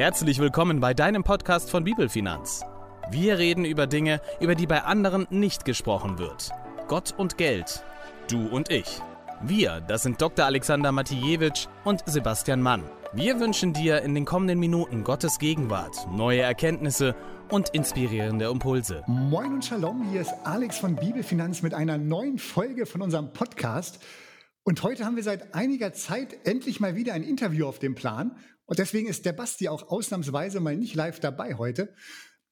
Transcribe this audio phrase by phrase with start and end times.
[0.00, 2.64] Herzlich willkommen bei deinem Podcast von Bibelfinanz.
[3.10, 6.48] Wir reden über Dinge, über die bei anderen nicht gesprochen wird.
[6.88, 7.84] Gott und Geld.
[8.30, 9.02] Du und ich.
[9.42, 10.46] Wir, das sind Dr.
[10.46, 12.82] Alexander Matijewitsch und Sebastian Mann.
[13.12, 17.14] Wir wünschen dir in den kommenden Minuten Gottes Gegenwart, neue Erkenntnisse
[17.50, 19.04] und inspirierende Impulse.
[19.06, 23.98] Moin und Shalom, hier ist Alex von Bibelfinanz mit einer neuen Folge von unserem Podcast.
[24.62, 28.36] Und heute haben wir seit einiger Zeit endlich mal wieder ein Interview auf dem Plan.
[28.70, 31.92] Und deswegen ist der Basti auch ausnahmsweise mal nicht live dabei heute.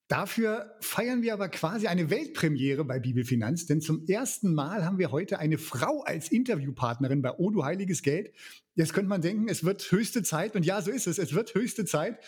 [0.09, 5.13] Dafür feiern wir aber quasi eine Weltpremiere bei Bibelfinanz, denn zum ersten Mal haben wir
[5.13, 8.33] heute eine Frau als Interviewpartnerin bei Odu Heiliges Geld.
[8.75, 11.55] Jetzt könnte man denken, es wird höchste Zeit und ja, so ist es, es wird
[11.55, 12.19] höchste Zeit.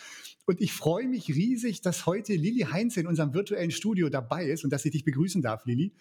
[0.47, 4.63] Und ich freue mich riesig, dass heute Lilly Heinz in unserem virtuellen Studio dabei ist
[4.63, 5.97] und dass ich dich begrüßen darf, Lilly.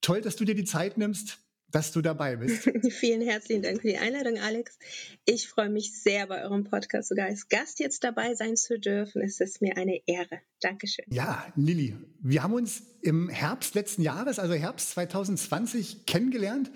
[0.00, 1.38] Toll, dass du dir die Zeit nimmst
[1.70, 2.70] dass du dabei bist.
[2.90, 4.78] Vielen herzlichen Dank für die Einladung, Alex.
[5.24, 9.22] Ich freue mich sehr, bei eurem Podcast sogar als Gast jetzt dabei sein zu dürfen.
[9.22, 10.40] Es ist mir eine Ehre.
[10.60, 11.04] Dankeschön.
[11.10, 16.70] Ja, Lilly, wir haben uns im Herbst letzten Jahres, also Herbst 2020, kennengelernt.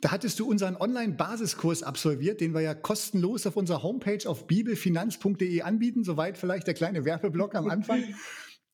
[0.00, 5.62] Da hattest du unseren Online-Basiskurs absolviert, den wir ja kostenlos auf unserer Homepage auf bibelfinanz.de
[5.62, 6.04] anbieten.
[6.04, 8.04] Soweit vielleicht der kleine Werbeblock am Anfang.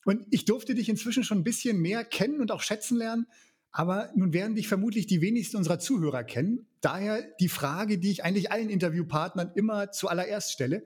[0.03, 3.27] Und ich durfte dich inzwischen schon ein bisschen mehr kennen und auch schätzen lernen.
[3.71, 6.67] Aber nun werden dich vermutlich die wenigsten unserer Zuhörer kennen.
[6.81, 10.85] Daher die Frage, die ich eigentlich allen Interviewpartnern immer zuallererst stelle.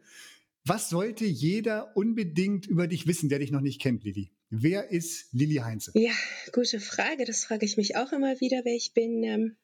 [0.66, 4.31] Was sollte jeder unbedingt über dich wissen, der dich noch nicht kennt, Lilly?
[4.50, 5.92] Wer ist Lilly Heinze?
[5.95, 6.14] Ja,
[6.53, 7.25] gute Frage.
[7.25, 9.55] Das frage ich mich auch immer wieder, wer ich bin.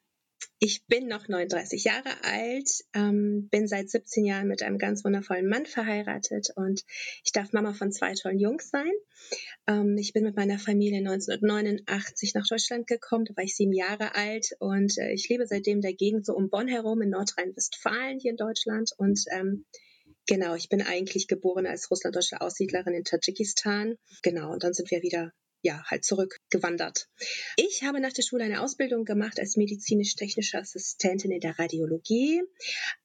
[0.59, 5.47] Ich bin noch 39 Jahre alt, ähm, bin seit 17 Jahren mit einem ganz wundervollen
[5.47, 6.83] Mann verheiratet und
[7.23, 8.91] ich darf Mama von zwei tollen Jungs sein.
[9.67, 14.13] Ähm, ich bin mit meiner Familie 1989 nach Deutschland gekommen, da war ich sieben Jahre
[14.15, 18.31] alt und äh, ich lebe seitdem der Gegend so um Bonn herum in Nordrhein-Westfalen hier
[18.31, 19.65] in Deutschland und ähm,
[20.27, 23.97] Genau, ich bin eigentlich geboren als russlanddeutsche Aussiedlerin in Tadschikistan.
[24.21, 27.07] Genau, und dann sind wir wieder ja, halt zurückgewandert.
[27.55, 32.41] Ich habe nach der Schule eine Ausbildung gemacht als medizinisch-technische Assistentin in der Radiologie,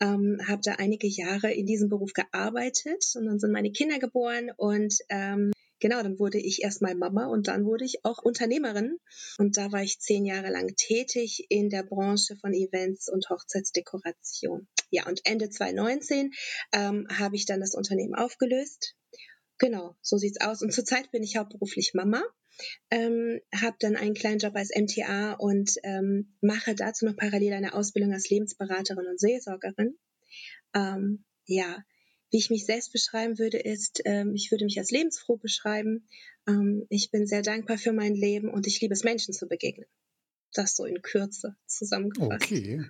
[0.01, 4.51] ähm, habe da einige Jahre in diesem Beruf gearbeitet und dann sind meine Kinder geboren
[4.57, 8.99] und ähm, Genau, dann wurde ich erstmal Mama und dann wurde ich auch Unternehmerin.
[9.39, 14.69] Und da war ich zehn Jahre lang tätig in der Branche von Events und Hochzeitsdekoration.
[14.91, 16.33] Ja, und Ende 2019
[16.73, 18.95] ähm, habe ich dann das Unternehmen aufgelöst.
[19.59, 20.63] Genau, so sieht's aus.
[20.63, 22.23] Und zurzeit bin ich hauptberuflich Mama
[22.91, 27.75] ähm, habe dann einen kleinen Job als MTA und ähm, mache dazu noch parallel eine
[27.75, 29.97] Ausbildung als Lebensberaterin und Seelsorgerin.
[30.75, 31.85] Ähm, ja,
[32.31, 36.09] wie ich mich selbst beschreiben würde, ist, ähm, ich würde mich als lebensfroh beschreiben.
[36.49, 39.87] Ähm, ich bin sehr dankbar für mein Leben und ich liebe es, Menschen zu begegnen.
[40.53, 42.45] Das so in Kürze zusammengefasst.
[42.45, 42.85] Okay.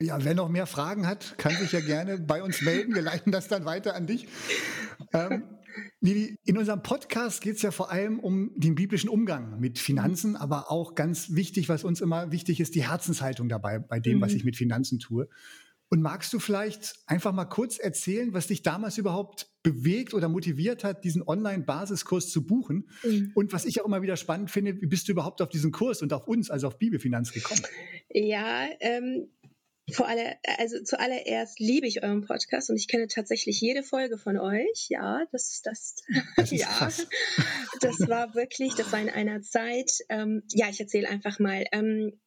[0.00, 2.94] Ja, wer noch mehr Fragen hat, kann sich ja gerne bei uns melden.
[2.94, 4.26] Wir leiten das dann weiter an dich.
[5.12, 5.44] Ähm,
[6.00, 10.70] in unserem Podcast geht es ja vor allem um den biblischen Umgang mit Finanzen, aber
[10.70, 14.22] auch ganz wichtig, was uns immer wichtig ist, die Herzenshaltung dabei, bei dem, mhm.
[14.22, 15.28] was ich mit Finanzen tue.
[15.90, 20.82] Und magst du vielleicht einfach mal kurz erzählen, was dich damals überhaupt bewegt oder motiviert
[20.82, 22.88] hat, diesen Online-Basiskurs zu buchen?
[23.04, 23.32] Mhm.
[23.34, 26.02] Und was ich auch immer wieder spannend finde, wie bist du überhaupt auf diesen Kurs
[26.02, 27.62] und auf uns, also auf Bibelfinanz gekommen?
[28.10, 29.28] Ja, ähm,
[29.92, 34.38] vor aller, also zuallererst liebe ich euren Podcast und ich kenne tatsächlich jede Folge von
[34.38, 34.86] euch.
[34.88, 35.96] Ja, das, das,
[36.36, 37.06] das ja, krass.
[37.80, 39.90] das war wirklich, das war in einer Zeit.
[40.08, 41.64] Ähm, ja, ich erzähle einfach mal.
[41.72, 42.18] Ähm,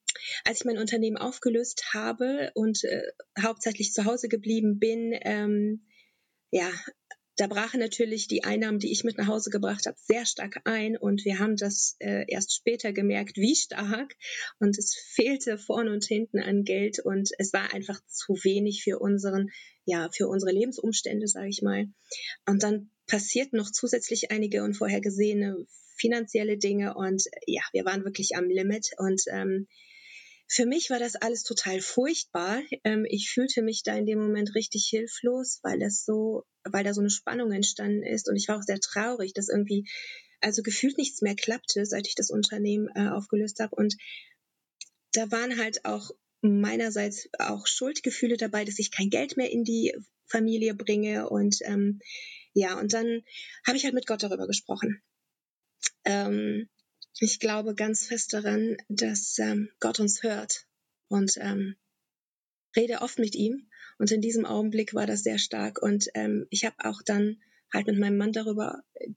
[0.46, 3.03] als ich mein Unternehmen aufgelöst habe und äh,
[3.41, 5.88] hauptsächlich zu Hause geblieben bin, ähm,
[6.51, 6.69] ja,
[7.38, 10.98] da brachen natürlich die Einnahmen, die ich mit nach Hause gebracht habe, sehr stark ein.
[10.98, 14.16] Und wir haben das äh, erst später gemerkt, wie stark.
[14.59, 17.00] Und es fehlte vorne und hinten an Geld.
[17.00, 19.52] Und es war einfach zu wenig für unseren,
[19.86, 21.86] ja, für unsere Lebensumstände, sage ich mal.
[22.47, 26.96] Und dann passierten noch zusätzlich einige unvorhergesehene finanzielle Dinge.
[26.96, 28.90] Und ja, wir waren wirklich am Limit.
[28.97, 29.68] Und ähm,
[30.47, 32.62] für mich war das alles total furchtbar.
[32.85, 36.94] Ähm, ich fühlte mich da in dem Moment richtig hilflos, weil das so, weil da
[36.94, 38.29] so eine Spannung entstanden ist.
[38.29, 39.85] Und ich war auch sehr traurig, dass irgendwie,
[40.40, 43.76] also gefühlt nichts mehr klappte, seit ich das Unternehmen äh, aufgelöst habe.
[43.76, 43.96] Und
[45.11, 46.11] da waren halt auch
[46.41, 49.94] meinerseits auch Schuldgefühle dabei, dass ich kein Geld mehr in die
[50.28, 51.29] Familie bringe.
[51.29, 51.99] Und ähm,
[52.53, 53.22] ja, und dann
[53.66, 55.02] habe ich halt mit Gott darüber gesprochen.
[56.05, 56.70] Ähm,
[57.19, 60.67] ich glaube ganz fest daran, dass ähm, Gott uns hört
[61.08, 61.75] und ähm,
[62.75, 63.69] rede oft mit ihm.
[63.97, 65.81] Und in diesem Augenblick war das sehr stark.
[65.81, 67.41] Und ähm, ich habe auch dann
[67.73, 69.09] halt mit meinem Mann darüber äh,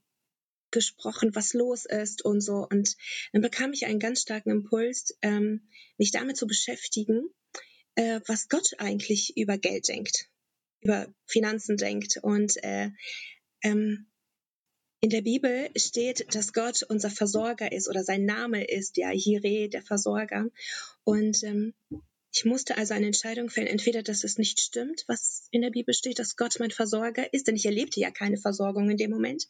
[0.71, 2.67] gesprochen, was los ist und so.
[2.67, 2.95] Und
[3.33, 7.29] dann bekam ich einen ganz starken Impuls, ähm, mich damit zu beschäftigen,
[7.95, 10.29] äh, was Gott eigentlich über Geld denkt,
[10.81, 12.17] über Finanzen denkt.
[12.23, 12.89] Und äh,
[13.61, 14.10] ähm,
[15.01, 19.67] in der Bibel steht, dass Gott unser Versorger ist oder sein Name ist, ja, Jireh,
[19.67, 20.45] der Versorger.
[21.03, 21.73] Und ähm,
[22.33, 25.93] ich musste also eine Entscheidung fällen, entweder, dass es nicht stimmt, was in der Bibel
[25.93, 29.47] steht, dass Gott mein Versorger ist, denn ich erlebte ja keine Versorgung in dem Moment,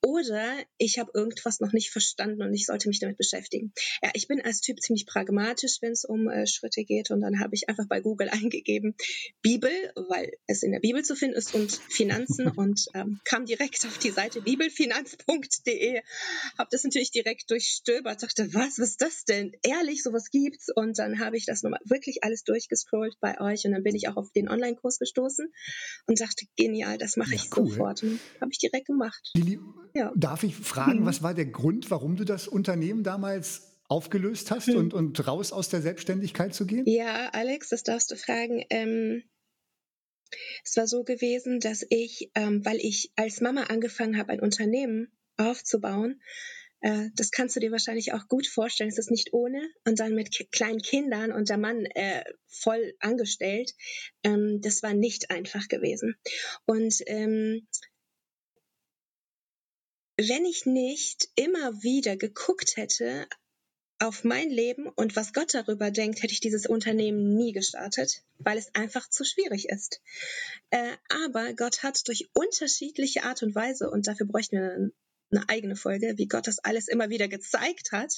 [0.00, 3.72] oder ich habe irgendwas noch nicht verstanden und ich sollte mich damit beschäftigen.
[4.00, 7.40] Ja, ich bin als Typ ziemlich pragmatisch, wenn es um äh, Schritte geht und dann
[7.40, 8.94] habe ich einfach bei Google eingegeben
[9.42, 13.84] Bibel, weil es in der Bibel zu finden ist und Finanzen und ähm, kam direkt
[13.86, 16.00] auf die Seite bibelfinanz.de,
[16.58, 19.52] habe das natürlich direkt durchstöbert, dachte, was, was ist das denn?
[19.62, 23.64] Ehrlich, sowas gibt's und dann habe ich das nochmal wirklich wirklich alles durchgescrollt bei euch
[23.64, 25.52] und dann bin ich auch auf den Online-Kurs gestoßen
[26.06, 27.68] und sagte, genial, das mache ja, ich cool.
[27.68, 28.02] sofort.
[28.02, 29.30] Habe ich direkt gemacht.
[29.34, 29.58] Lili,
[29.94, 30.12] ja.
[30.14, 31.06] darf ich fragen, mhm.
[31.06, 34.76] was war der Grund, warum du das Unternehmen damals aufgelöst hast mhm.
[34.76, 36.84] und, und raus aus der Selbstständigkeit zu gehen?
[36.86, 38.64] Ja, Alex, das darfst du fragen.
[38.70, 39.22] Ähm,
[40.64, 45.12] es war so gewesen, dass ich, ähm, weil ich als Mama angefangen habe, ein Unternehmen
[45.36, 46.20] aufzubauen,
[46.84, 48.90] äh, das kannst du dir wahrscheinlich auch gut vorstellen.
[48.90, 53.72] Es ist nicht ohne und dann mit kleinen Kindern und der Mann äh, voll angestellt.
[54.22, 56.14] Ähm, das war nicht einfach gewesen.
[56.66, 57.66] Und ähm,
[60.18, 63.26] wenn ich nicht immer wieder geguckt hätte
[63.98, 68.58] auf mein Leben und was Gott darüber denkt, hätte ich dieses Unternehmen nie gestartet, weil
[68.58, 70.02] es einfach zu schwierig ist.
[70.68, 74.90] Äh, aber Gott hat durch unterschiedliche Art und Weise, und dafür bräuchten wir
[75.30, 78.12] eine eigene Folge, wie Gott das alles immer wieder gezeigt hat,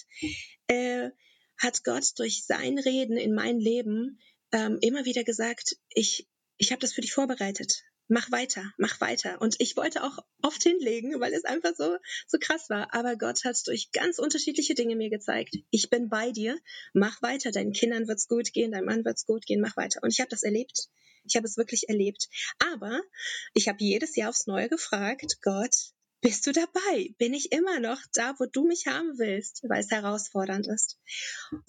[0.69, 1.11] äh,
[1.59, 4.21] hat Gott durch sein Reden in mein Leben
[4.53, 7.83] ähm, immer wieder gesagt, ich, ich habe das für dich vorbereitet.
[8.09, 9.41] Mach weiter, mach weiter.
[9.41, 11.97] Und ich wollte auch oft hinlegen, weil es einfach so,
[12.29, 12.95] so krass war.
[12.95, 16.57] Aber Gott hat durch ganz unterschiedliche Dinge mir gezeigt, ich bin bei dir,
[16.93, 20.01] mach weiter, deinen Kindern wird's gut gehen, deinem Mann wird's gut gehen, mach weiter.
[20.03, 20.89] Und ich habe das erlebt.
[21.25, 22.29] Ich habe es wirklich erlebt.
[22.59, 23.01] Aber
[23.55, 25.75] ich habe jedes Jahr aufs Neue gefragt, Gott,
[26.21, 27.15] bist du dabei?
[27.19, 30.99] Bin ich immer noch da, wo du mich haben willst, weil es herausfordernd ist.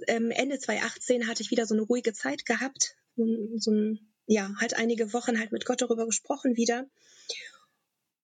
[0.07, 4.75] Ähm, Ende 2018 hatte ich wieder so eine ruhige Zeit gehabt, so ein, ja, halt
[4.75, 6.89] einige Wochen halt mit Gott darüber gesprochen wieder.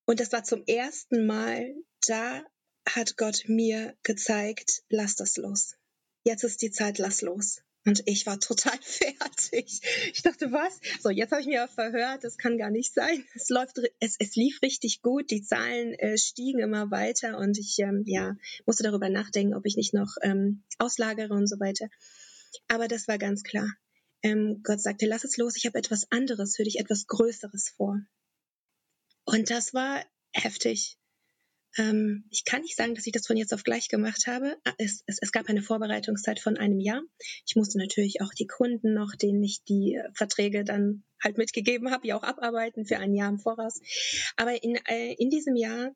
[0.05, 1.75] Und das war zum ersten Mal,
[2.07, 2.43] da
[2.87, 5.75] hat Gott mir gezeigt, lass das los.
[6.23, 7.61] Jetzt ist die Zeit, lass los.
[7.85, 9.81] Und ich war total fertig.
[10.13, 10.79] Ich dachte, was?
[11.01, 13.25] So, jetzt habe ich mir verhört, das kann gar nicht sein.
[13.35, 17.77] Es läuft, es, es lief richtig gut, die Zahlen äh, stiegen immer weiter und ich
[17.79, 18.35] ähm, ja,
[18.65, 21.87] musste darüber nachdenken, ob ich nicht noch ähm, auslagere und so weiter.
[22.67, 23.67] Aber das war ganz klar.
[24.21, 27.99] Ähm, Gott sagte, lass es los, ich habe etwas anderes für dich, etwas Größeres vor.
[29.25, 30.97] Und das war heftig.
[31.77, 34.57] Ähm, ich kann nicht sagen, dass ich das von jetzt auf gleich gemacht habe.
[34.63, 37.01] Ah, es, es, es gab eine Vorbereitungszeit von einem Jahr.
[37.45, 41.91] Ich musste natürlich auch die Kunden noch, denen ich die äh, Verträge dann halt mitgegeben
[41.91, 43.81] habe, ja auch abarbeiten für ein Jahr im Voraus.
[44.35, 45.95] Aber in, äh, in diesem Jahr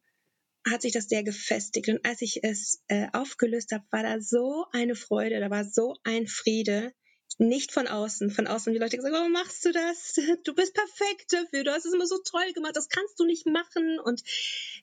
[0.69, 1.89] hat sich das sehr gefestigt.
[1.89, 5.95] Und als ich es äh, aufgelöst habe, war da so eine Freude, da war so
[6.03, 6.94] ein Friede
[7.38, 8.31] nicht von außen.
[8.31, 10.16] Von außen die Leute gesagt, warum machst du das?
[10.44, 13.45] Du bist perfekt dafür, du hast es immer so toll gemacht, das kannst du nicht
[13.45, 14.00] machen.
[14.04, 14.24] Und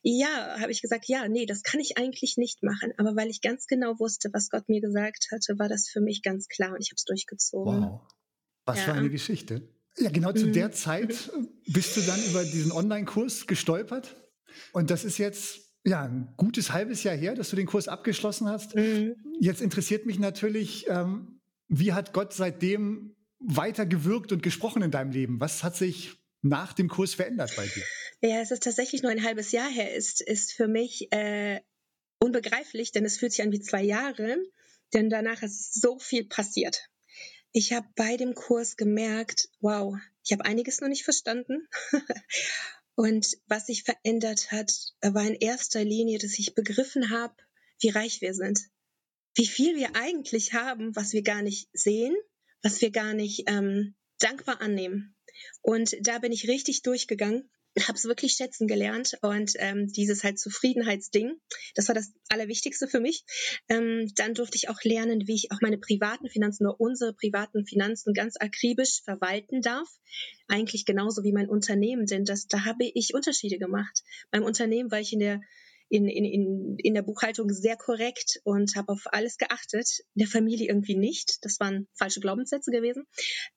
[0.02, 2.92] ja, habe ich gesagt, ja, nee, das kann ich eigentlich nicht machen.
[2.98, 6.22] Aber weil ich ganz genau wusste, was Gott mir gesagt hatte, war das für mich
[6.22, 7.82] ganz klar und ich habe es durchgezogen.
[7.82, 8.00] Wow.
[8.66, 8.84] Was ja.
[8.84, 9.68] für eine Geschichte.
[9.98, 10.52] Ja, genau zu mhm.
[10.52, 11.30] der Zeit
[11.66, 14.16] bist du dann über diesen Online-Kurs gestolpert.
[14.72, 18.48] Und das ist jetzt ja, ein gutes halbes Jahr her, dass du den Kurs abgeschlossen
[18.48, 18.74] hast.
[18.74, 19.16] Mhm.
[19.40, 21.40] Jetzt interessiert mich natürlich, ähm,
[21.78, 25.40] wie hat Gott seitdem weiter gewirkt und gesprochen in deinem Leben?
[25.40, 26.12] Was hat sich
[26.42, 27.84] nach dem Kurs verändert bei dir?
[28.20, 31.60] Ja, es ist tatsächlich nur ein halbes Jahr her, ist, ist für mich äh,
[32.18, 34.36] unbegreiflich, denn es fühlt sich an wie zwei Jahre,
[34.92, 36.88] denn danach ist so viel passiert.
[37.52, 41.68] Ich habe bei dem Kurs gemerkt, wow, ich habe einiges noch nicht verstanden.
[42.94, 47.34] und was sich verändert hat, war in erster Linie, dass ich begriffen habe,
[47.80, 48.60] wie reich wir sind
[49.34, 52.14] wie viel wir eigentlich haben, was wir gar nicht sehen,
[52.62, 55.14] was wir gar nicht ähm, dankbar annehmen.
[55.62, 57.50] Und da bin ich richtig durchgegangen,
[57.80, 61.32] habe es wirklich schätzen gelernt und ähm, dieses halt Zufriedenheitsding,
[61.74, 63.24] das war das Allerwichtigste für mich.
[63.68, 67.66] Ähm, dann durfte ich auch lernen, wie ich auch meine privaten Finanzen oder unsere privaten
[67.66, 69.88] Finanzen ganz akribisch verwalten darf.
[70.46, 74.04] Eigentlich genauso wie mein Unternehmen, denn das, da habe ich Unterschiede gemacht.
[74.30, 75.40] Beim Unternehmen war ich in der
[75.94, 80.00] in, in, in, in der Buchhaltung sehr korrekt und habe auf alles geachtet.
[80.14, 81.44] In der Familie irgendwie nicht.
[81.44, 83.06] Das waren falsche Glaubenssätze gewesen.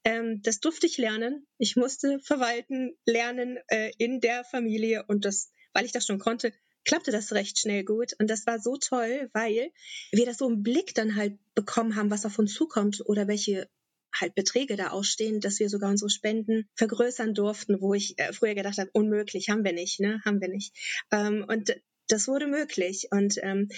[0.04, 1.48] Ähm, das durfte ich lernen.
[1.58, 6.54] Ich musste verwalten, lernen äh, in der Familie und das, weil ich das schon konnte,
[6.86, 8.14] klappte das recht schnell gut.
[8.20, 9.72] Und das war so toll, weil
[10.12, 13.68] wir das so im Blick dann halt bekommen haben, was auf uns zukommt oder welche
[14.14, 18.54] halt Beträge da ausstehen, dass wir sogar unsere Spenden vergrößern durften, wo ich äh, früher
[18.54, 20.76] gedacht habe, unmöglich, haben wir nicht, ne, haben wir nicht.
[21.12, 21.76] Ähm, und
[22.08, 23.70] das wurde möglich und ähm,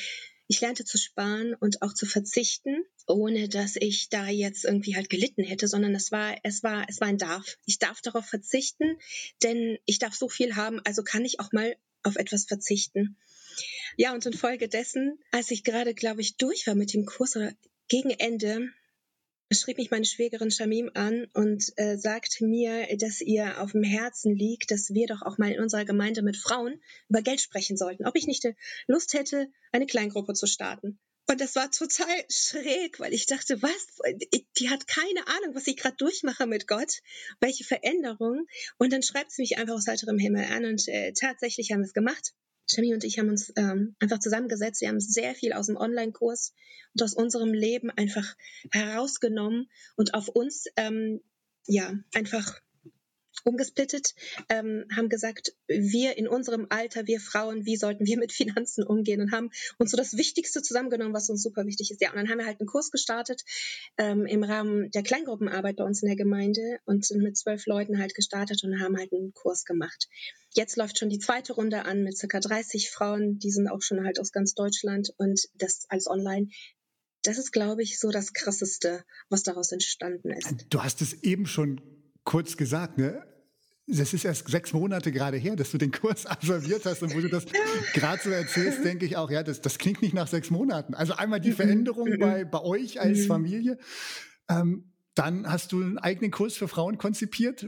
[0.48, 5.09] ich lernte zu sparen und auch zu verzichten, ohne dass ich da jetzt irgendwie halt
[5.09, 7.57] gelitten hätte, sondern es war, es war, es war ein Darf.
[7.65, 8.98] Ich darf darauf verzichten,
[9.43, 13.15] denn ich darf so viel haben, also kann ich auch mal auf etwas verzichten.
[13.95, 17.53] Ja, und infolgedessen, als ich gerade, glaube ich, durch war mit dem Kurs oder
[17.88, 18.69] gegen Ende,
[19.51, 24.36] schrieb mich meine Schwägerin Shamim an und äh, sagte mir, dass ihr auf dem Herzen
[24.36, 28.06] liegt, dass wir doch auch mal in unserer Gemeinde mit Frauen über Geld sprechen sollten.
[28.06, 28.46] Ob ich nicht
[28.88, 31.00] Lust hätte, eine Kleingruppe zu starten.
[31.29, 34.00] Und das war total schräg, weil ich dachte, was?
[34.58, 37.01] Die hat keine Ahnung, was ich gerade durchmache mit Gott,
[37.39, 38.48] welche Veränderung.
[38.79, 41.86] Und dann schreibt sie mich einfach aus heiterem Himmel an und äh, tatsächlich haben wir
[41.86, 42.34] es gemacht.
[42.69, 44.81] Jimmy und ich haben uns ähm, einfach zusammengesetzt.
[44.81, 46.53] Wir haben sehr viel aus dem Online-Kurs
[46.93, 48.35] und aus unserem Leben einfach
[48.71, 51.21] herausgenommen und auf uns ähm,
[51.67, 52.59] ja einfach
[53.43, 54.13] umgesplittet,
[54.50, 59.21] ähm, haben gesagt, wir in unserem Alter, wir Frauen, wie sollten wir mit Finanzen umgehen
[59.21, 62.01] und haben uns so das Wichtigste zusammengenommen, was uns super wichtig ist.
[62.01, 63.43] Ja, und dann haben wir halt einen Kurs gestartet
[63.98, 68.00] ähm, im Rahmen der Kleingruppenarbeit bei uns in der Gemeinde und sind mit zwölf Leuten
[68.00, 70.07] halt gestartet und haben halt einen Kurs gemacht.
[70.53, 74.03] Jetzt läuft schon die zweite Runde an mit circa 30 Frauen, die sind auch schon
[74.03, 76.50] halt aus ganz Deutschland und das als online
[77.24, 80.65] das ist, glaube ich, so das Krasseste, was daraus entstanden ist.
[80.69, 81.81] Du hast es eben schon
[82.29, 83.25] kurz gesagt, ne?
[83.88, 87.21] Das ist erst sechs Monate gerade her, dass du den Kurs absolviert hast und wo
[87.21, 87.48] du das
[87.95, 90.93] gerade so erzählst, denke ich auch, ja, das, das klingt nicht nach sechs Monaten.
[90.93, 91.55] Also einmal die mhm.
[91.55, 92.19] Veränderung mhm.
[92.19, 93.25] bei, bei euch als mhm.
[93.25, 93.77] Familie.
[94.48, 97.67] Ähm, dann hast du einen eigenen Kurs für Frauen konzipiert,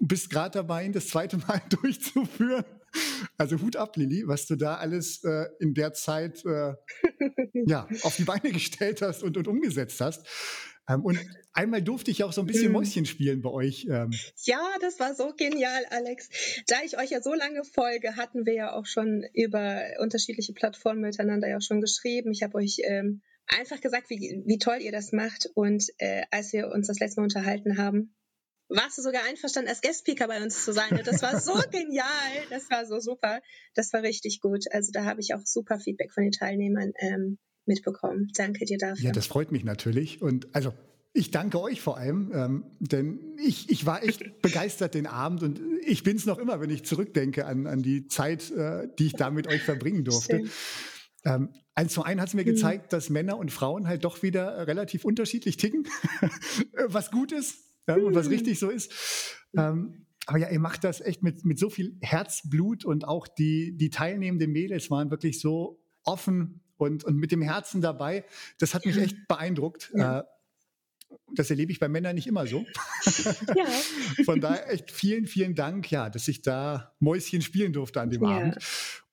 [0.00, 2.64] bist gerade dabei, ihn das zweite Mal durchzuführen.
[3.38, 6.74] Also Hut ab, Lilly, was du da alles äh, in der Zeit äh,
[7.66, 10.26] ja, auf die Beine gestellt hast und, und umgesetzt hast.
[10.88, 11.18] Ähm, und
[11.52, 12.72] einmal durfte ich auch so ein bisschen mhm.
[12.72, 13.86] Mäuschen spielen bei euch.
[13.88, 14.10] Ähm.
[14.44, 16.28] Ja, das war so genial, Alex.
[16.66, 21.00] Da ich euch ja so lange folge, hatten wir ja auch schon über unterschiedliche Plattformen
[21.00, 22.32] miteinander ja auch schon geschrieben.
[22.32, 25.48] Ich habe euch ähm, einfach gesagt, wie, wie toll ihr das macht.
[25.54, 28.14] Und äh, als wir uns das letzte Mal unterhalten haben,
[28.68, 30.90] warst du sogar einverstanden, als Guest-Speaker bei uns zu sein.
[30.90, 32.06] Und das war so genial.
[32.50, 33.40] Das war so super.
[33.74, 34.64] Das war richtig gut.
[34.72, 38.30] Also da habe ich auch super Feedback von den Teilnehmern ähm, mitbekommen.
[38.36, 39.06] Danke dir dafür.
[39.06, 40.22] Ja, das freut mich natürlich.
[40.22, 40.72] Und also
[41.14, 45.60] ich danke euch vor allem, ähm, denn ich, ich war echt begeistert den Abend und
[45.84, 49.12] ich bin es noch immer, wenn ich zurückdenke an, an die Zeit, äh, die ich
[49.12, 50.44] da mit euch verbringen durfte.
[51.24, 52.46] Ähm, eins zu ein hat es mir mhm.
[52.46, 55.86] gezeigt, dass Männer und Frauen halt doch wieder relativ unterschiedlich ticken,
[56.86, 58.32] was gut ist ja, und was mhm.
[58.32, 58.92] richtig so ist.
[59.56, 63.76] Ähm, aber ja, ihr macht das echt mit, mit so viel Herzblut und auch die,
[63.76, 68.24] die teilnehmenden Mädels waren wirklich so offen und, und mit dem Herzen dabei.
[68.58, 69.92] Das hat mich echt beeindruckt.
[69.94, 70.20] Ja.
[70.20, 70.24] Äh,
[71.34, 72.64] das erlebe ich bei Männern nicht immer so.
[73.56, 73.66] Ja.
[74.24, 78.22] Von daher echt vielen, vielen Dank, ja, dass ich da Mäuschen spielen durfte an dem
[78.22, 78.28] ja.
[78.28, 78.58] Abend.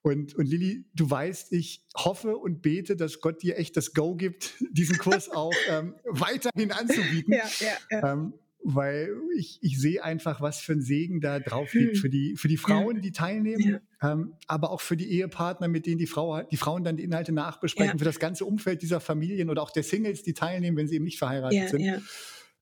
[0.02, 4.16] Und, und Lilly, du weißt, ich hoffe und bete, dass Gott dir echt das Go
[4.16, 7.34] gibt, diesen Kurs auch ähm, weiterhin anzubieten.
[7.34, 8.14] Ja, ja, ja.
[8.14, 8.34] Ähm,
[8.76, 12.02] weil ich, ich sehe einfach, was für ein Segen da drauf liegt hm.
[12.02, 14.12] für die, für die Frauen, die teilnehmen, ja.
[14.12, 17.32] ähm, aber auch für die Ehepartner, mit denen die, Frau, die Frauen dann die Inhalte
[17.32, 17.98] nachbesprechen, ja.
[17.98, 21.06] für das ganze Umfeld dieser Familien oder auch der Singles, die teilnehmen, wenn sie eben
[21.06, 22.04] nicht verheiratet ja, sind.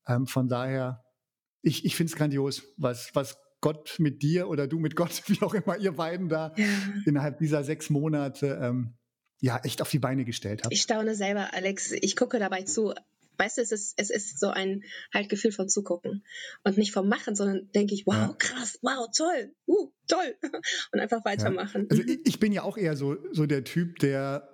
[0.08, 1.04] Ähm, von daher,
[1.62, 5.42] ich, ich finde es grandios, was, was Gott mit dir oder du mit Gott, wie
[5.42, 6.54] auch immer ihr beiden da
[7.06, 8.94] innerhalb dieser sechs Monate ähm,
[9.40, 10.74] ja echt auf die Beine gestellt habt.
[10.74, 11.92] Ich staune selber, Alex.
[11.92, 12.94] Ich gucke dabei zu
[13.38, 16.24] weißt du, es ist, es ist so ein halt Gefühl von Zugucken
[16.64, 18.36] und nicht vom Machen, sondern denke ich, wow, ja.
[18.38, 20.36] krass, wow, toll, uh, toll
[20.92, 21.84] und einfach weitermachen.
[21.84, 21.88] Ja.
[21.90, 24.50] Also ich, ich, bin ja auch eher so, so der Typ, der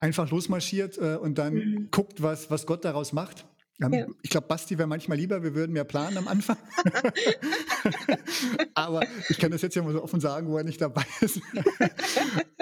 [0.00, 1.88] einfach losmarschiert äh, und dann mhm.
[1.90, 3.46] guckt, was, was Gott daraus macht.
[3.80, 4.06] Ähm, ja.
[4.22, 6.56] Ich glaube, Basti wäre manchmal lieber, wir würden mehr planen am Anfang.
[8.74, 11.40] Aber ich kann das jetzt ja mal so offen sagen, wo er nicht dabei ist.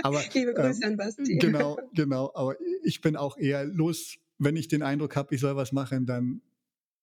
[0.02, 1.37] aber, Liebe Grüße ähm, an Basti.
[1.37, 2.31] Genau, genau.
[2.35, 6.06] Aber ich bin auch eher los wenn ich den Eindruck habe, ich soll was machen,
[6.06, 6.40] dann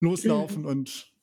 [0.01, 0.67] loslaufen mhm.
[0.67, 1.13] und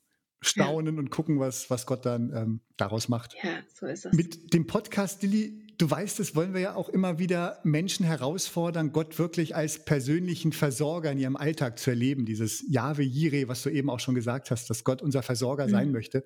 [0.40, 1.00] staunen ja.
[1.00, 3.34] und gucken, was, was Gott dann ähm, daraus macht.
[3.42, 4.12] Ja, so ist es.
[4.12, 8.92] Mit dem Podcast, Lilly, du weißt es, wollen wir ja auch immer wieder Menschen herausfordern,
[8.92, 12.26] Gott wirklich als persönlichen Versorger in ihrem Alltag zu erleben.
[12.26, 15.70] Dieses Jahwe Jireh, was du eben auch schon gesagt hast, dass Gott unser Versorger mhm.
[15.70, 16.24] sein möchte.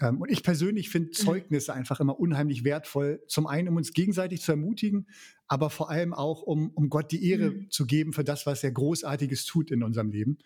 [0.00, 1.12] Ähm, und ich persönlich finde mhm.
[1.12, 3.22] Zeugnisse einfach immer unheimlich wertvoll.
[3.28, 5.08] Zum einen, um uns gegenseitig zu ermutigen,
[5.46, 7.70] aber vor allem auch, um, um Gott die Ehre mhm.
[7.70, 10.38] zu geben für das, was er Großartiges tut in unserem Leben.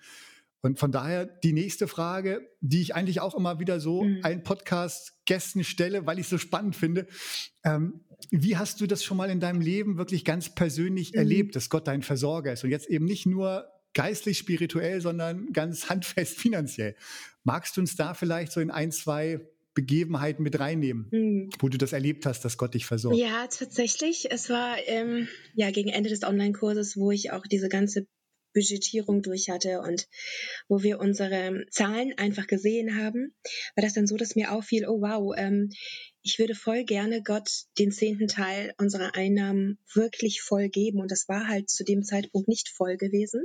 [0.65, 4.21] Und von daher die nächste Frage, die ich eigentlich auch immer wieder so mhm.
[4.23, 7.09] allen Podcast-Gästen stelle, weil ich es so spannend finde.
[7.65, 11.19] Ähm, wie hast du das schon mal in deinem Leben wirklich ganz persönlich mhm.
[11.19, 12.63] erlebt, dass Gott dein Versorger ist?
[12.63, 16.95] Und jetzt eben nicht nur geistlich, spirituell, sondern ganz handfest finanziell.
[17.45, 19.41] Magst du uns da vielleicht so in ein, zwei
[19.75, 21.51] Begebenheiten mit reinnehmen, mhm.
[21.59, 23.19] wo du das erlebt hast, dass Gott dich versorgt?
[23.19, 24.31] Ja, tatsächlich.
[24.31, 28.07] Es war ähm, ja gegen Ende des Online-Kurses, wo ich auch diese ganze
[28.53, 30.09] Budgetierung durch hatte und
[30.69, 33.35] wo wir unsere Zahlen einfach gesehen haben,
[33.75, 35.71] war das dann so, dass mir auffiel, oh wow, ähm,
[36.23, 41.01] ich würde voll gerne Gott den zehnten Teil unserer Einnahmen wirklich voll geben.
[41.01, 43.43] Und das war halt zu dem Zeitpunkt nicht voll gewesen.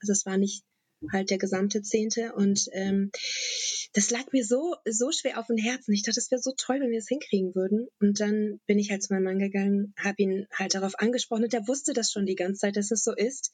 [0.00, 0.64] Also es war nicht
[1.10, 2.32] halt der gesamte Zehnte.
[2.34, 3.10] Und ähm,
[3.94, 5.92] das lag mir so, so schwer auf dem Herzen.
[5.92, 7.88] Ich dachte, es wäre so toll, wenn wir es hinkriegen würden.
[8.00, 11.52] Und dann bin ich halt zu meinem Mann gegangen, habe ihn halt darauf angesprochen und
[11.52, 13.52] der wusste das schon die ganze Zeit, dass es so ist.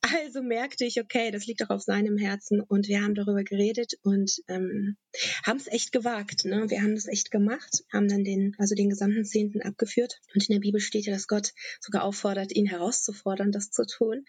[0.00, 3.94] Also merkte ich, okay, das liegt doch auf seinem Herzen und wir haben darüber geredet
[4.02, 4.96] und ähm,
[5.44, 6.44] haben es echt gewagt.
[6.44, 6.66] Ne?
[6.68, 10.20] Wir haben das echt gemacht, haben dann den, also den gesamten Zehnten abgeführt.
[10.34, 14.24] Und in der Bibel steht ja, dass Gott sogar auffordert, ihn herauszufordern, das zu tun,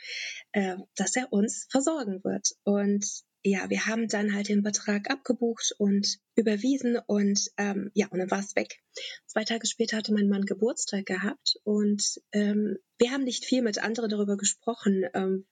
[0.52, 2.56] äh, dass er uns versorgen wird.
[2.64, 8.20] Und ja, wir haben dann halt den Betrag abgebucht und überwiesen und ähm, ja, und
[8.20, 8.82] dann war es weg.
[9.26, 13.82] Zwei Tage später hatte mein Mann Geburtstag gehabt und ähm, wir haben nicht viel mit
[13.82, 15.46] anderen darüber gesprochen, ähm,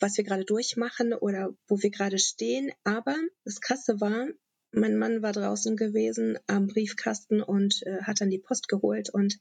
[0.00, 2.72] was wir gerade durchmachen oder wo wir gerade stehen.
[2.84, 4.26] Aber das Krasse war,
[4.72, 9.38] mein Mann war draußen gewesen am Briefkasten und äh, hat dann die Post geholt und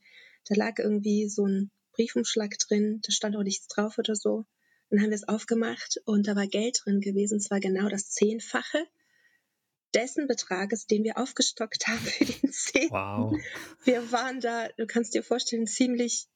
[0.47, 4.45] da lag irgendwie so ein Briefumschlag drin, da stand auch nichts drauf oder so.
[4.89, 8.85] Dann haben wir es aufgemacht und da war Geld drin gewesen, zwar genau das Zehnfache
[9.93, 12.91] dessen Betrages, den wir aufgestockt haben für den Zehnten.
[12.91, 13.39] Wow.
[13.83, 16.27] Wir waren da, du kannst dir vorstellen, ziemlich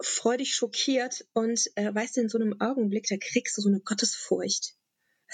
[0.00, 3.80] freudig schockiert und äh, weißt du, in so einem Augenblick, da kriegst du so eine
[3.80, 4.74] Gottesfurcht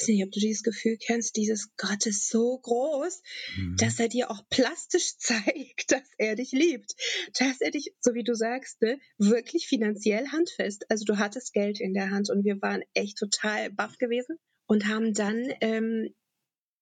[0.01, 3.23] weiß nicht, ob du dieses Gefühl kennst, dieses Gott ist so groß,
[3.57, 3.77] mhm.
[3.77, 6.95] dass er dir auch plastisch zeigt, dass er dich liebt,
[7.39, 10.91] dass er dich, so wie du sagst, ne, wirklich finanziell handfest.
[10.91, 14.87] Also du hattest Geld in der Hand und wir waren echt total baff gewesen und
[14.87, 16.15] haben dann ähm,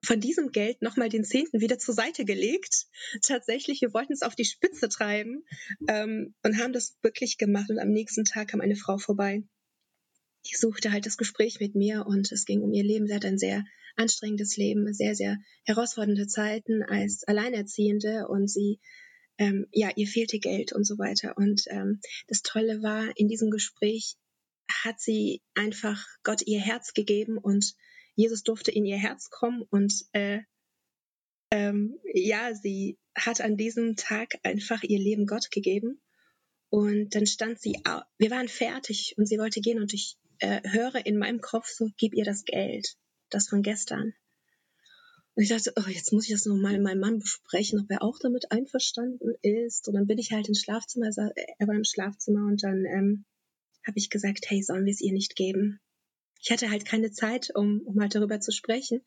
[0.04, 2.86] von diesem Geld nochmal den Zehnten wieder zur Seite gelegt.
[3.22, 5.44] Tatsächlich, wir wollten es auf die Spitze treiben
[5.88, 7.68] ähm, und haben das wirklich gemacht.
[7.70, 9.42] Und am nächsten Tag kam eine Frau vorbei
[10.50, 13.06] die suchte halt das Gespräch mit mir und es ging um ihr Leben.
[13.06, 13.64] Sie hat ein sehr
[13.96, 18.80] anstrengendes Leben, sehr, sehr herausfordernde Zeiten als Alleinerziehende und sie,
[19.38, 21.36] ähm, ja, ihr fehlte Geld und so weiter.
[21.36, 24.16] Und ähm, das Tolle war, in diesem Gespräch
[24.84, 27.74] hat sie einfach Gott ihr Herz gegeben und
[28.14, 30.40] Jesus durfte in ihr Herz kommen und äh,
[31.50, 36.00] ähm, ja, sie hat an diesem Tag einfach ihr Leben Gott gegeben.
[36.70, 37.80] Und dann stand sie,
[38.18, 41.88] wir waren fertig und sie wollte gehen und ich äh, höre in meinem Kopf so,
[41.96, 42.96] gib ihr das Geld,
[43.30, 44.14] das von gestern.
[45.34, 48.02] Und ich dachte, oh, jetzt muss ich das nochmal mit meinem Mann besprechen, ob er
[48.02, 49.86] auch damit einverstanden ist.
[49.86, 53.24] Und dann bin ich halt ins Schlafzimmer, er war im Schlafzimmer und dann ähm,
[53.86, 55.80] habe ich gesagt, hey, sollen wir es ihr nicht geben?
[56.42, 59.04] Ich hatte halt keine Zeit, um, um halt darüber zu sprechen.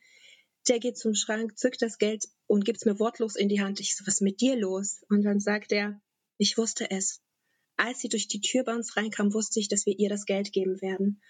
[0.68, 3.80] Der geht zum Schrank, zückt das Geld und gibt es mir wortlos in die Hand.
[3.80, 5.02] Ich so, was ist mit dir los?
[5.10, 6.02] Und dann sagt er,
[6.38, 7.21] ich wusste es
[7.82, 10.54] als sie durch die Tür bei uns reinkam, wusste ich, dass wir ihr das Geld
[10.54, 11.22] geben werden.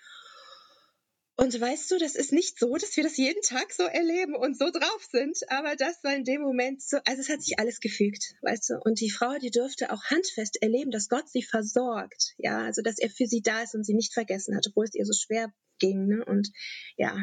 [1.37, 4.59] Und weißt du, das ist nicht so, dass wir das jeden Tag so erleben und
[4.59, 7.79] so drauf sind, aber das war in dem Moment so, also es hat sich alles
[7.79, 8.73] gefügt, weißt du.
[8.83, 12.99] Und die Frau, die dürfte auch handfest erleben, dass Gott sie versorgt, ja, also dass
[12.99, 15.51] er für sie da ist und sie nicht vergessen hat, obwohl es ihr so schwer
[15.79, 16.23] ging, ne?
[16.23, 16.51] Und
[16.95, 17.17] ja,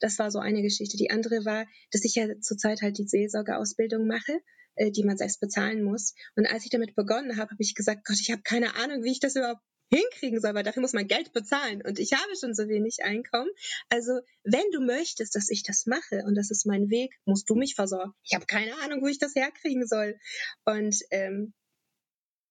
[0.00, 0.96] das war so eine Geschichte.
[0.96, 4.40] Die andere war, dass ich ja zurzeit halt die Seelsorgeausbildung mache
[4.74, 6.14] äh, die man selbst bezahlen muss.
[6.36, 9.12] Und als ich damit begonnen habe, habe ich gesagt, Gott, ich habe keine Ahnung, wie
[9.12, 12.54] ich das überhaupt hinkriegen soll, weil dafür muss man Geld bezahlen und ich habe schon
[12.54, 13.50] so wenig Einkommen.
[13.88, 17.56] Also wenn du möchtest, dass ich das mache und das ist mein Weg, musst du
[17.56, 18.12] mich versorgen.
[18.22, 20.18] Ich habe keine Ahnung, wo ich das herkriegen soll.
[20.64, 21.54] Und ähm,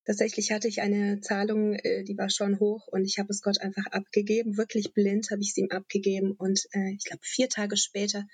[0.06, 3.62] tatsächlich hatte ich eine Zahlung, äh, die war schon hoch und ich habe es Gott
[3.62, 4.58] einfach abgegeben.
[4.58, 8.26] Wirklich blind habe ich es ihm abgegeben und äh, ich glaube vier Tage später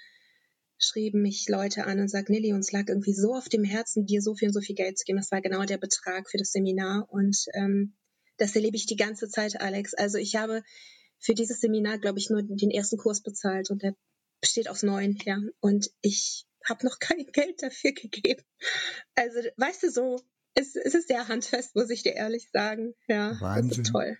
[0.78, 4.22] schrieben mich Leute an und sagten, Nilly, uns lag irgendwie so auf dem Herzen, dir
[4.22, 5.18] so viel und so viel Geld zu geben.
[5.18, 7.96] Das war genau der Betrag für das Seminar und ähm,
[8.38, 9.94] das erlebe ich die ganze Zeit, Alex.
[9.94, 10.64] Also ich habe
[11.20, 13.96] für dieses Seminar, glaube ich, nur den ersten Kurs bezahlt und der
[14.42, 15.40] besteht aus neun, ja.
[15.60, 18.44] Und ich habe noch kein Geld dafür gegeben.
[19.16, 20.22] Also, weißt du, so,
[20.54, 22.94] es, es ist sehr handfest, muss ich dir ehrlich sagen.
[23.08, 23.70] Ja, Wahnsinn.
[23.70, 24.18] das ist toll.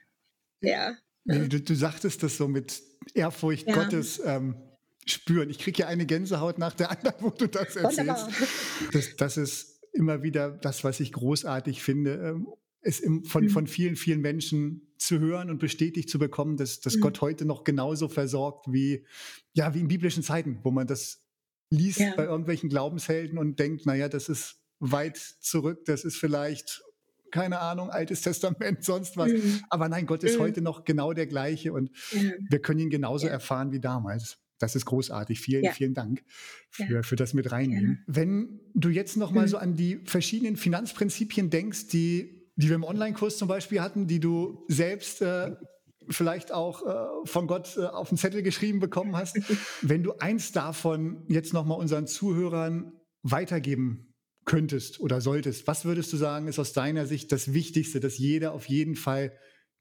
[0.62, 0.98] Ja.
[1.26, 2.82] Du, du sagtest das so mit
[3.14, 3.74] Ehrfurcht ja.
[3.74, 4.22] Gottes.
[4.24, 4.56] Ähm,
[5.06, 5.50] spüren.
[5.50, 8.28] Ich kriege ja eine Gänsehaut nach der anderen, wo du das erzählst.
[8.92, 12.48] Das, das ist immer wieder das, was ich großartig finde, ähm,
[12.82, 13.50] es von, mhm.
[13.50, 17.02] von vielen, vielen Menschen zu hören und bestätigt zu bekommen, dass, dass mhm.
[17.02, 19.06] Gott heute noch genauso versorgt wie,
[19.54, 21.24] ja, wie in biblischen Zeiten, wo man das
[21.72, 22.14] liest ja.
[22.16, 26.84] bei irgendwelchen Glaubenshelden und denkt, naja, das ist weit zurück, das ist vielleicht
[27.32, 29.32] keine Ahnung, Altes Testament, sonst was.
[29.32, 29.62] Mhm.
[29.70, 30.44] Aber nein, Gott ist mhm.
[30.44, 31.92] heute noch genau der gleiche und
[32.50, 34.38] wir können ihn genauso erfahren wie damals.
[34.60, 35.40] Das ist großartig.
[35.40, 35.72] Vielen, ja.
[35.72, 36.24] vielen Dank
[36.70, 38.04] für, für das mit reinnehmen.
[38.08, 39.50] Wenn du jetzt noch mal mhm.
[39.50, 44.20] so an die verschiedenen Finanzprinzipien denkst, die, die wir im Online-Kurs zum Beispiel hatten, die
[44.20, 45.56] du selbst äh,
[46.10, 49.38] vielleicht auch äh, von Gott äh, auf den Zettel geschrieben bekommen hast.
[49.82, 54.14] Wenn du eins davon jetzt nochmal unseren Zuhörern weitergeben
[54.46, 58.54] könntest oder solltest, was würdest du sagen, ist aus deiner Sicht das Wichtigste, dass jeder
[58.54, 59.34] auf jeden Fall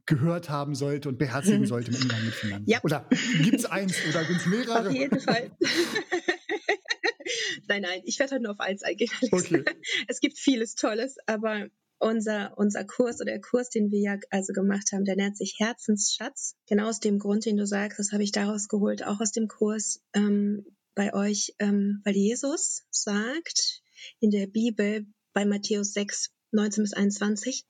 [0.07, 2.69] gehört haben sollte und beherzigen sollte im Umgang mit Finanzen?
[2.69, 2.81] Ja.
[2.83, 3.09] Oder
[3.43, 4.89] gibt es eins oder gibt es mehrere?
[4.89, 5.51] Auf jeden Fall.
[7.69, 9.11] nein, nein, ich werde heute nur auf eins eingehen.
[9.31, 9.65] Okay.
[10.09, 14.53] Es gibt vieles Tolles, aber unser, unser Kurs oder der Kurs, den wir ja also
[14.53, 16.57] gemacht haben, der nennt sich Herzensschatz.
[16.67, 19.49] Genau aus dem Grund, den du sagst, das habe ich daraus geholt, auch aus dem
[19.49, 23.83] Kurs ähm, bei euch, ähm, weil Jesus sagt
[24.21, 27.67] in der Bibel bei Matthäus 6, 19 bis 21,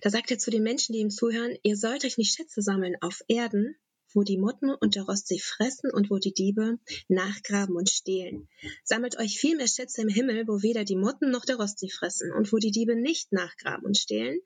[0.00, 2.96] da sagt er zu den Menschen, die ihm zuhören, ihr sollt euch nicht Schätze sammeln
[3.00, 3.76] auf Erden,
[4.14, 8.48] wo die Motten und der Rost sie fressen und wo die Diebe nachgraben und stehlen.
[8.84, 11.90] Sammelt euch viel mehr Schätze im Himmel, wo weder die Motten noch der Rost sie
[11.90, 14.38] fressen und wo die Diebe nicht nachgraben und stehlen.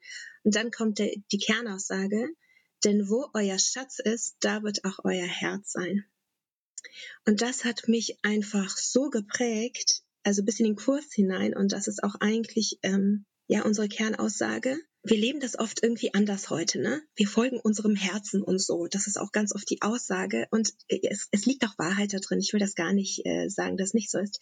[0.43, 2.29] Und dann kommt der, die Kernaussage,
[2.83, 6.05] denn wo euer Schatz ist, da wird auch euer Herz sein.
[7.25, 11.55] Und das hat mich einfach so geprägt, also bis in den Kurs hinein.
[11.55, 14.77] Und das ist auch eigentlich ähm, ja unsere Kernaussage
[15.09, 17.01] wir leben das oft irgendwie anders heute, ne?
[17.15, 18.87] Wir folgen unserem Herzen und so.
[18.87, 20.47] Das ist auch ganz oft die Aussage.
[20.51, 22.39] Und äh, es, es liegt auch Wahrheit da drin.
[22.39, 24.39] Ich will das gar nicht äh, sagen, dass nicht so ist.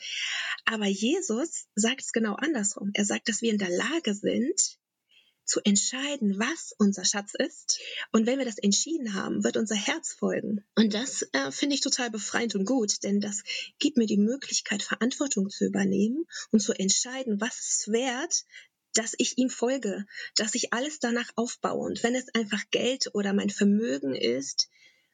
[0.65, 2.91] Aber Jesus sagt es genau andersrum.
[2.93, 4.79] Er sagt, dass wir in der Lage sind,
[5.45, 7.79] zu entscheiden, was unser Schatz ist.
[8.11, 10.65] Und wenn wir das entschieden haben, wird unser Herz folgen.
[10.75, 13.43] Und das äh, finde ich total befreiend und gut, denn das
[13.77, 18.43] gibt mir die Möglichkeit, Verantwortung zu übernehmen und zu entscheiden, was es wert,
[18.95, 20.05] dass ich ihm folge,
[20.36, 21.86] dass ich alles danach aufbaue.
[21.86, 24.69] Und wenn es einfach Geld oder mein Vermögen ist,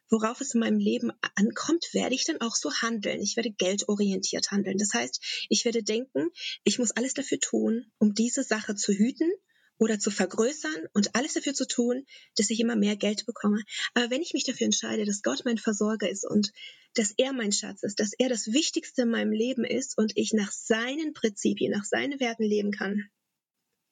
[0.08, 3.20] worauf es in meinem Leben ankommt, werde ich dann auch so handeln.
[3.20, 4.78] Ich werde geldorientiert handeln.
[4.78, 6.28] Das heißt, ich werde denken,
[6.64, 9.30] ich muss alles dafür tun, um diese Sache zu hüten
[9.78, 13.62] oder zu vergrößern und alles dafür zu tun, dass ich immer mehr Geld bekomme.
[13.94, 16.52] Aber wenn ich mich dafür entscheide, dass Gott mein Versorger ist und
[16.94, 20.34] dass er mein Schatz ist, dass er das Wichtigste in meinem Leben ist und ich
[20.34, 23.10] nach seinen Prinzipien, nach seinen Werten leben kann,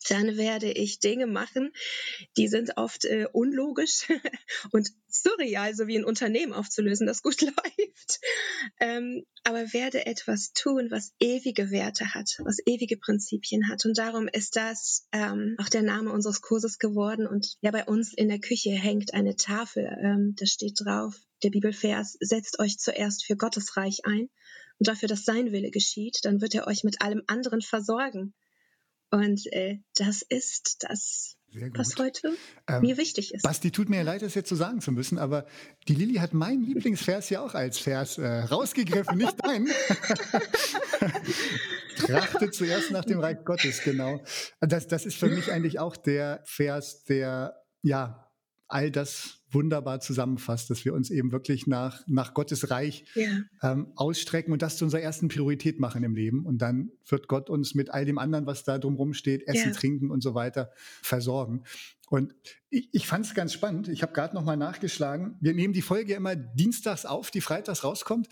[0.08, 1.72] dann werde ich Dinge machen,
[2.36, 4.08] die sind oft äh, unlogisch
[4.72, 8.20] und surreal, so wie ein Unternehmen aufzulösen, das gut läuft.
[8.80, 13.84] Ähm, aber werde etwas tun, was ewige Werte hat, was evige Prinzipien hat.
[13.84, 17.26] Und darum ist das ähm, auch der Name unseres Kurses geworden.
[17.26, 21.50] Und ja, bei uns in der Küche hängt eine Tafel, ähm, da steht drauf, der
[21.50, 24.28] Bibelvers, setzt euch zuerst für Gottes Reich ein
[24.78, 28.34] und dafür, dass sein Wille geschieht, dann wird er euch mit allem anderen versorgen.
[29.11, 31.37] Und äh, das ist das,
[31.75, 32.33] was heute
[32.68, 33.42] ähm, mir wichtig ist.
[33.42, 35.46] Basti, tut mir leid, das jetzt so sagen zu müssen, aber
[35.88, 39.66] die Lilly hat meinen Lieblingsvers ja auch als Vers äh, rausgegriffen, nicht deinen.
[41.96, 44.23] Trachte zuerst nach dem Reich Gottes, genau.
[44.61, 48.30] Das, das ist für mich eigentlich auch der Vers, der ja
[48.72, 53.28] all das wunderbar zusammenfasst, dass wir uns eben wirklich nach, nach Gottes Reich ja.
[53.62, 56.46] ähm, ausstrecken und das zu unserer ersten Priorität machen im Leben.
[56.46, 59.74] Und dann wird Gott uns mit all dem anderen, was da drumherum steht, Essen, ja.
[59.74, 60.70] Trinken und so weiter,
[61.02, 61.64] versorgen.
[62.09, 62.35] Und
[62.70, 63.88] ich, ich fand es ganz spannend.
[63.88, 65.37] Ich habe gerade noch mal nachgeschlagen.
[65.40, 68.28] Wir nehmen die Folge immer dienstags auf, die freitags rauskommt.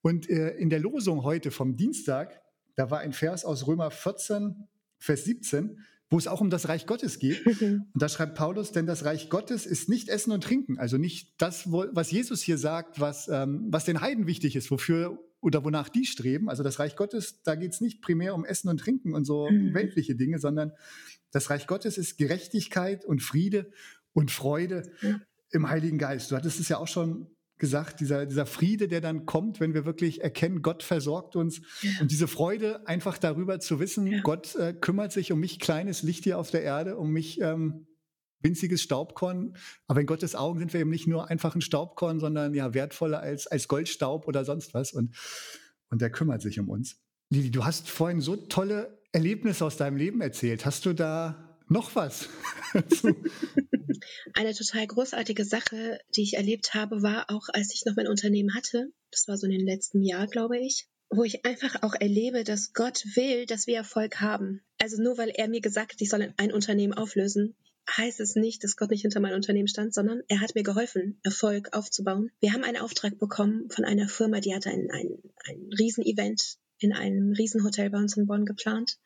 [0.00, 2.40] Und äh, in der Losung heute vom Dienstag,
[2.74, 5.78] da war ein Vers aus Römer 14, Vers 17
[6.12, 7.42] wo es auch um das Reich Gottes geht.
[7.62, 7.86] Mhm.
[7.92, 11.34] Und da schreibt Paulus, denn das Reich Gottes ist nicht Essen und Trinken, also nicht
[11.38, 15.88] das, was Jesus hier sagt, was, ähm, was den Heiden wichtig ist, wofür oder wonach
[15.88, 16.48] die streben.
[16.48, 19.50] Also das Reich Gottes, da geht es nicht primär um Essen und Trinken und so
[19.50, 19.74] mhm.
[19.74, 20.72] weltliche Dinge, sondern
[21.30, 23.70] das Reich Gottes ist Gerechtigkeit und Friede
[24.12, 24.90] und Freude
[25.50, 26.30] im Heiligen Geist.
[26.30, 27.26] Du hattest es ja auch schon
[27.62, 31.60] gesagt, dieser, dieser Friede, der dann kommt, wenn wir wirklich erkennen, Gott versorgt uns
[32.00, 34.20] und diese Freude einfach darüber zu wissen, ja.
[34.22, 37.86] Gott äh, kümmert sich um mich, kleines Licht hier auf der Erde, um mich, ähm,
[38.40, 39.54] winziges Staubkorn.
[39.86, 43.20] Aber in Gottes Augen sind wir eben nicht nur einfach ein Staubkorn, sondern ja wertvoller
[43.20, 44.92] als, als Goldstaub oder sonst was.
[44.92, 45.14] Und,
[45.88, 46.96] und der kümmert sich um uns.
[47.30, 50.66] Lili, du hast vorhin so tolle Erlebnisse aus deinem Leben erzählt.
[50.66, 52.28] Hast du da noch was?
[54.34, 58.54] Eine total großartige Sache, die ich erlebt habe, war auch, als ich noch mein Unternehmen
[58.54, 58.92] hatte.
[59.10, 62.72] Das war so in den letzten Jahr, glaube ich wo ich einfach auch erlebe, dass
[62.72, 64.62] Gott will, dass wir Erfolg haben.
[64.80, 67.54] Also nur weil er mir gesagt hat, ich soll ein Unternehmen auflösen,
[67.96, 71.20] heißt es nicht, dass Gott nicht hinter meinem Unternehmen stand, sondern er hat mir geholfen,
[71.22, 72.30] Erfolg aufzubauen.
[72.40, 76.92] Wir haben einen Auftrag bekommen von einer Firma, die hatte ein, ein, ein Riesenevent in
[76.92, 78.98] einem Riesenhotel bei uns in Bonn geplant.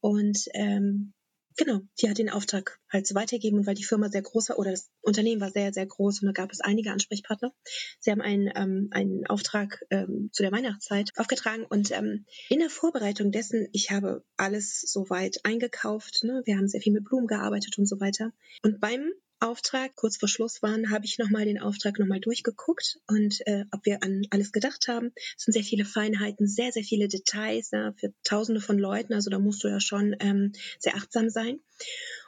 [0.00, 1.14] Und ähm,
[1.56, 3.58] Genau, die hat den Auftrag, halt so weitergeben.
[3.58, 6.26] Und weil die Firma sehr groß war oder das Unternehmen war sehr, sehr groß und
[6.26, 7.52] da gab es einige Ansprechpartner.
[8.00, 12.70] Sie haben einen, ähm, einen Auftrag ähm, zu der Weihnachtszeit aufgetragen und ähm, in der
[12.70, 16.24] Vorbereitung dessen, ich habe alles soweit eingekauft.
[16.24, 16.42] Ne?
[16.44, 18.32] Wir haben sehr viel mit Blumen gearbeitet und so weiter.
[18.62, 23.46] Und beim Auftrag, kurz vor Schluss waren, habe ich nochmal den Auftrag nochmal durchgeguckt und
[23.46, 25.12] äh, ob wir an alles gedacht haben.
[25.36, 29.12] Es sind sehr viele Feinheiten, sehr, sehr viele Details ja, für tausende von Leuten.
[29.12, 31.60] Also da musst du ja schon ähm, sehr achtsam sein.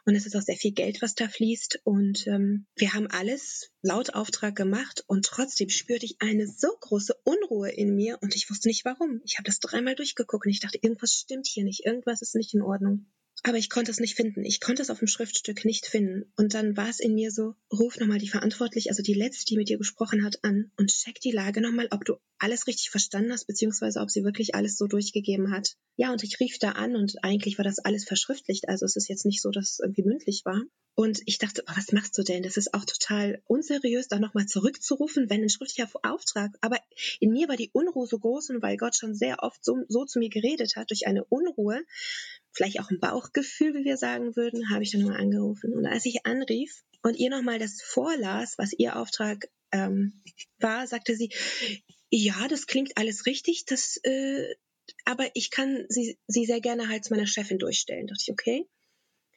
[0.05, 1.81] Und es ist auch sehr viel Geld, was da fließt.
[1.85, 7.15] Und ähm, wir haben alles laut Auftrag gemacht und trotzdem spürte ich eine so große
[7.25, 9.21] Unruhe in mir und ich wusste nicht warum.
[9.25, 12.55] Ich habe das dreimal durchgeguckt und ich dachte, irgendwas stimmt hier nicht, irgendwas ist nicht
[12.55, 13.07] in Ordnung.
[13.43, 14.45] Aber ich konnte es nicht finden.
[14.45, 16.33] Ich konnte es auf dem Schriftstück nicht finden.
[16.37, 19.57] Und dann war es in mir so, ruf nochmal die Verantwortliche, also die Letzte, die
[19.57, 23.33] mit dir gesprochen hat, an und check die Lage nochmal, ob du alles richtig verstanden
[23.33, 25.77] hast, beziehungsweise ob sie wirklich alles so durchgegeben hat.
[25.97, 28.69] Ja, und ich rief da an und eigentlich war das alles verschriftlicht.
[28.69, 30.63] Also es ist jetzt nicht so, dass es irgendwie mündlich war.
[30.95, 32.43] Und ich dachte, oh, was machst du denn?
[32.43, 36.53] Das ist auch total unseriös, da nochmal zurückzurufen, wenn ein schriftlicher Auftrag.
[36.63, 36.79] Aber
[37.21, 40.07] in mir war die Unruhe so groß und weil Gott schon sehr oft so, so
[40.07, 41.83] zu mir geredet hat, durch eine Unruhe,
[42.57, 45.75] vielleicht auch ein Bauchgefühl, wie wir sagen würden, habe ich dann nochmal angerufen.
[45.75, 50.23] Und als ich anrief und ihr nochmal das vorlas, was ihr Auftrag ähm,
[50.59, 51.31] war, sagte sie,
[52.11, 54.55] ja, das klingt alles richtig, das, äh,
[55.05, 58.07] aber ich kann sie, sie sehr gerne halt zu meiner Chefin durchstellen.
[58.07, 58.67] Da dachte ich, okay.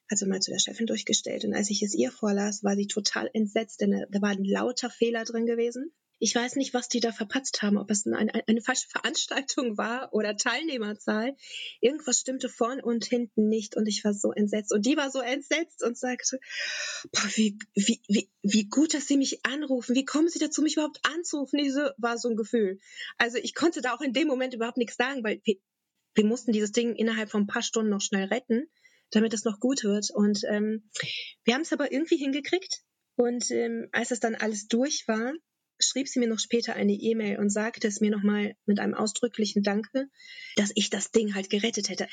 [0.07, 1.45] Also mal zu der Chefin durchgestellt.
[1.45, 4.89] Und als ich es ihr vorlas, war sie total entsetzt, denn da war ein lauter
[4.89, 5.91] Fehler drin gewesen.
[6.19, 10.13] Ich weiß nicht, was die da verpatzt haben, ob es eine, eine falsche Veranstaltung war
[10.13, 11.35] oder Teilnehmerzahl.
[11.79, 14.73] Irgendwas stimmte vorn und hinten nicht und ich war so entsetzt.
[14.73, 16.39] Und die war so entsetzt und sagte,
[17.11, 19.95] boah, wie, wie, wie, wie gut, dass Sie mich anrufen.
[19.95, 21.57] Wie kommen Sie dazu, mich überhaupt anzurufen?
[21.57, 22.79] Diese war so ein Gefühl.
[23.17, 25.55] Also ich konnte da auch in dem Moment überhaupt nichts sagen, weil wir,
[26.15, 28.69] wir mussten dieses Ding innerhalb von ein paar Stunden noch schnell retten,
[29.11, 30.11] damit es noch gut wird.
[30.11, 30.89] Und ähm,
[31.45, 32.83] wir haben es aber irgendwie hingekriegt.
[33.15, 35.33] Und ähm, als es dann alles durch war,
[35.79, 39.63] schrieb sie mir noch später eine E-Mail und sagte es mir nochmal mit einem ausdrücklichen
[39.63, 40.07] Danke,
[40.55, 42.07] dass ich das Ding halt gerettet hätte.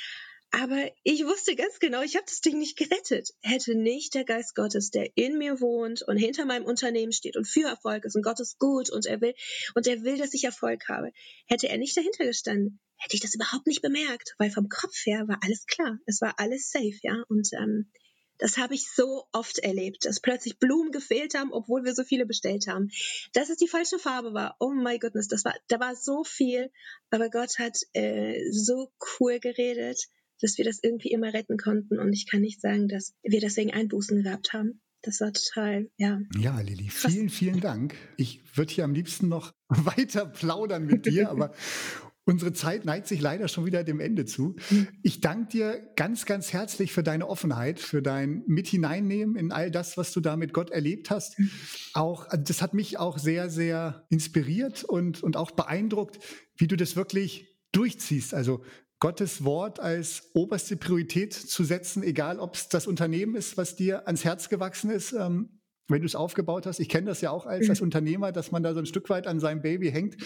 [0.52, 3.30] Aber ich wusste ganz genau, ich habe das Ding nicht gerettet.
[3.42, 7.46] Hätte nicht der Geist Gottes, der in mir wohnt und hinter meinem Unternehmen steht und
[7.46, 9.34] für Erfolg ist und Gott ist gut und er will
[9.74, 11.10] und er will, dass ich Erfolg habe,
[11.46, 15.26] hätte er nicht dahinter gestanden, hätte ich das überhaupt nicht bemerkt, weil vom Kopf her
[15.28, 17.22] war alles klar, es war alles safe, ja.
[17.28, 17.90] Und ähm,
[18.38, 22.26] das habe ich so oft erlebt, dass plötzlich Blumen gefehlt haben, obwohl wir so viele
[22.26, 22.90] bestellt haben.
[23.32, 24.56] Dass es die falsche Farbe war.
[24.60, 26.70] Oh my goodness, das war, da war so viel.
[27.10, 30.08] Aber Gott hat äh, so cool geredet,
[30.40, 31.98] dass wir das irgendwie immer retten konnten.
[31.98, 34.80] Und ich kann nicht sagen, dass wir deswegen Einbußen gehabt haben.
[35.02, 36.20] Das war total, ja.
[36.36, 37.94] Ja, Lili, vielen, vielen Dank.
[38.16, 41.54] Ich würde hier am liebsten noch weiter plaudern mit dir, aber
[42.28, 44.56] Unsere Zeit neigt sich leider schon wieder dem Ende zu.
[44.70, 44.88] Mhm.
[45.04, 49.70] Ich danke dir ganz, ganz herzlich für deine Offenheit, für dein Mit hineinnehmen in all
[49.70, 51.38] das, was du da mit Gott erlebt hast.
[51.38, 51.50] Mhm.
[51.94, 56.18] Auch, also das hat mich auch sehr, sehr inspiriert und, und auch beeindruckt,
[56.56, 58.34] wie du das wirklich durchziehst.
[58.34, 58.64] Also
[58.98, 64.08] Gottes Wort als oberste Priorität zu setzen, egal ob es das Unternehmen ist, was dir
[64.08, 65.55] ans Herz gewachsen ist, ähm,
[65.88, 66.80] wenn du es aufgebaut hast.
[66.80, 67.86] Ich kenne das ja auch als, als mhm.
[67.86, 70.16] Unternehmer, dass man da so ein Stück weit an seinem Baby hängt.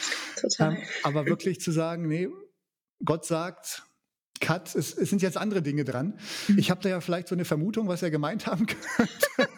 [0.41, 0.75] Total.
[0.75, 2.29] Ähm, aber wirklich zu sagen, nee,
[3.05, 3.85] Gott sagt,
[4.41, 6.19] Cut, es, es sind jetzt andere Dinge dran.
[6.49, 6.59] Mhm.
[6.59, 9.51] Ich habe da ja vielleicht so eine Vermutung, was er gemeint haben könnte.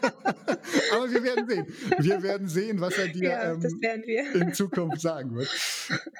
[0.92, 1.66] aber wir werden sehen.
[1.98, 3.62] Wir werden sehen, was er dir ja, ähm,
[4.34, 5.48] in Zukunft sagen wird.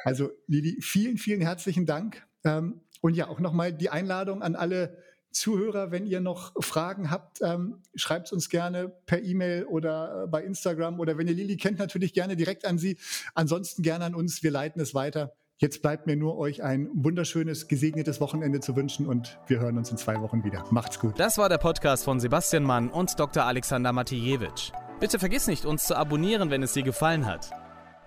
[0.05, 2.25] Also Lili, vielen, vielen herzlichen Dank.
[2.45, 4.97] Ähm, und ja, auch nochmal die Einladung an alle
[5.33, 10.45] Zuhörer, wenn ihr noch Fragen habt, ähm, schreibt uns gerne per E-Mail oder äh, bei
[10.45, 12.99] Instagram oder wenn ihr Lili kennt, natürlich gerne direkt an sie.
[13.35, 14.43] Ansonsten gerne an uns.
[14.43, 15.33] Wir leiten es weiter.
[15.59, 19.91] Jetzt bleibt mir nur euch ein wunderschönes, gesegnetes Wochenende zu wünschen und wir hören uns
[19.93, 20.65] in zwei Wochen wieder.
[20.71, 21.21] Macht's gut.
[21.21, 23.45] Das war der Podcast von Sebastian Mann und Dr.
[23.45, 24.73] Alexander Matijewitsch.
[24.99, 27.51] Bitte vergiss nicht, uns zu abonnieren, wenn es dir gefallen hat.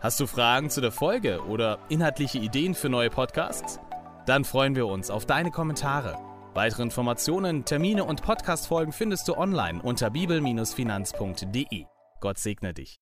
[0.02, 3.80] Hast du Fragen zu der Folge oder inhaltliche Ideen für neue Podcasts?
[4.26, 6.35] Dann freuen wir uns auf deine Kommentare.
[6.56, 11.84] Weitere Informationen, Termine und Podcastfolgen findest du online unter bibel-finanz.de.
[12.22, 12.94] Gott segne dich.